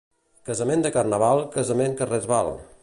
Casament 0.49 0.85
de 0.85 0.91
carnaval, 0.95 1.43
casament 1.59 1.97
que 2.01 2.09
res 2.13 2.29
val. 2.35 2.55